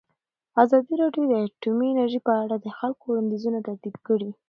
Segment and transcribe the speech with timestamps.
[0.63, 4.29] ازادي راډیو د اټومي انرژي په اړه د خلکو وړاندیزونه ترتیب کړي.